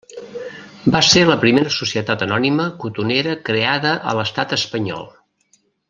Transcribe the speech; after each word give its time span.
Va 0.95 1.01
ser 1.09 1.21
la 1.27 1.35
primera 1.43 1.73
societat 1.75 2.25
anònima 2.27 2.65
cotonera 2.85 3.37
creada 3.51 3.93
a 4.13 4.17
l'Estat 4.21 4.57
Espanyol. 4.59 5.07